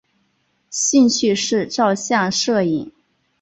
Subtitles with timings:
[0.71, 2.91] 兴趣是照相摄影。